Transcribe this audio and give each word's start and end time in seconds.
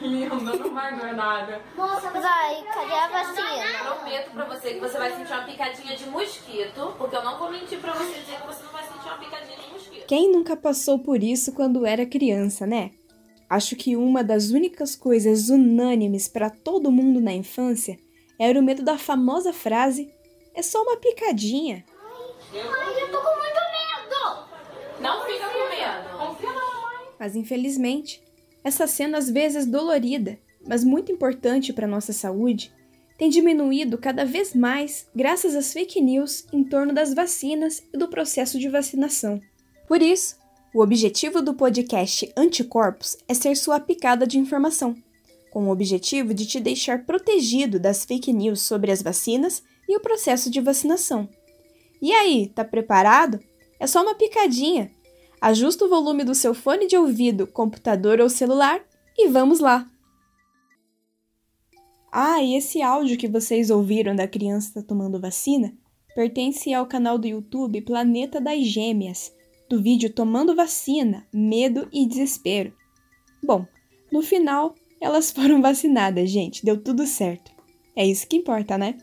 Linda, 0.00 0.34
não 0.34 0.74
vai 0.74 0.96
doer 0.96 1.16
nada. 1.16 1.60
Moça, 1.76 2.10
vai, 2.10 2.62
cadê 2.64 2.92
a 2.92 3.08
vacina? 3.08 3.94
Prometo 3.96 4.30
pra 4.30 4.44
você 4.44 4.74
que 4.74 4.80
você 4.80 4.98
vai 4.98 5.16
sentir 5.16 5.32
uma 5.32 5.44
picadinha 5.44 5.96
de 5.96 6.06
mosquito, 6.08 6.94
porque 6.96 7.16
eu 7.16 7.24
não 7.24 7.38
vou 7.38 7.50
mentir 7.50 7.78
pra 7.78 7.92
você 7.92 8.18
dizer 8.18 8.40
que 8.40 8.46
você 8.46 8.62
não 8.62 8.72
vai 8.72 8.84
sentir 8.84 9.06
uma 9.06 9.18
picadinha 9.18 9.56
de 9.56 9.72
mosquito. 9.72 10.06
Quem 10.06 10.30
nunca 10.30 10.56
passou 10.56 10.98
por 11.00 11.22
isso 11.22 11.52
quando 11.52 11.84
era 11.84 12.06
criança, 12.06 12.66
né? 12.66 12.92
Acho 13.50 13.74
que 13.74 13.96
uma 13.96 14.22
das 14.22 14.50
únicas 14.50 14.94
coisas 14.94 15.48
unânimes 15.48 16.28
para 16.28 16.50
todo 16.50 16.92
mundo 16.92 17.20
na 17.20 17.32
infância 17.32 17.98
era 18.38 18.58
o 18.58 18.62
medo 18.62 18.82
da 18.82 18.96
famosa 18.98 19.52
frase: 19.52 20.12
é 20.54 20.62
só 20.62 20.82
uma 20.82 20.96
picadinha. 20.96 21.84
Ai, 22.52 23.02
eu 23.02 23.10
tô 23.10 23.18
com 23.18 23.36
muito 23.36 23.60
medo! 23.72 24.46
Não 25.00 25.24
fica 25.24 25.48
com 25.48 25.68
medo. 25.68 25.78
Mas 27.18 27.34
infelizmente, 27.34 28.22
essa 28.68 28.86
cena 28.86 29.18
às 29.18 29.28
vezes 29.28 29.66
dolorida, 29.66 30.38
mas 30.66 30.84
muito 30.84 31.10
importante 31.10 31.72
para 31.72 31.86
nossa 31.86 32.12
saúde, 32.12 32.72
tem 33.16 33.28
diminuído 33.28 33.98
cada 33.98 34.24
vez 34.24 34.54
mais 34.54 35.08
graças 35.14 35.56
às 35.56 35.72
fake 35.72 36.00
news 36.00 36.46
em 36.52 36.62
torno 36.62 36.94
das 36.94 37.12
vacinas 37.12 37.82
e 37.92 37.98
do 37.98 38.08
processo 38.08 38.58
de 38.58 38.68
vacinação. 38.68 39.40
Por 39.88 40.00
isso, 40.00 40.36
o 40.72 40.80
objetivo 40.80 41.42
do 41.42 41.54
podcast 41.54 42.30
Anticorpos 42.36 43.16
é 43.26 43.34
ser 43.34 43.56
sua 43.56 43.80
picada 43.80 44.26
de 44.26 44.38
informação, 44.38 44.94
com 45.50 45.66
o 45.66 45.70
objetivo 45.70 46.32
de 46.32 46.46
te 46.46 46.60
deixar 46.60 47.04
protegido 47.04 47.80
das 47.80 48.04
fake 48.04 48.32
news 48.32 48.60
sobre 48.60 48.92
as 48.92 49.02
vacinas 49.02 49.62
e 49.88 49.96
o 49.96 50.00
processo 50.00 50.50
de 50.50 50.60
vacinação. 50.60 51.28
E 52.00 52.12
aí, 52.12 52.52
tá 52.54 52.64
preparado? 52.64 53.40
É 53.80 53.86
só 53.86 54.02
uma 54.02 54.14
picadinha. 54.14 54.90
Ajusta 55.40 55.84
o 55.84 55.88
volume 55.88 56.24
do 56.24 56.34
seu 56.34 56.52
fone 56.52 56.86
de 56.86 56.96
ouvido, 56.96 57.46
computador 57.46 58.20
ou 58.20 58.28
celular 58.28 58.84
e 59.16 59.28
vamos 59.28 59.60
lá! 59.60 59.88
Ah, 62.10 62.42
e 62.42 62.56
esse 62.56 62.82
áudio 62.82 63.18
que 63.18 63.28
vocês 63.28 63.70
ouviram 63.70 64.16
da 64.16 64.26
criança 64.26 64.82
tomando 64.82 65.20
vacina 65.20 65.72
pertence 66.18 66.74
ao 66.74 66.84
canal 66.84 67.16
do 67.16 67.28
YouTube 67.28 67.80
Planeta 67.82 68.40
das 68.40 68.64
Gêmeas, 68.64 69.32
do 69.70 69.80
vídeo 69.80 70.12
Tomando 70.12 70.56
Vacina, 70.56 71.24
Medo 71.32 71.88
e 71.92 72.04
Desespero. 72.04 72.72
Bom, 73.40 73.64
no 74.10 74.20
final, 74.20 74.74
elas 75.00 75.30
foram 75.32 75.62
vacinadas, 75.62 76.28
gente, 76.28 76.64
deu 76.64 76.76
tudo 76.76 77.06
certo. 77.06 77.52
É 77.94 78.04
isso 78.04 78.26
que 78.26 78.36
importa, 78.36 78.76
né? 78.76 78.96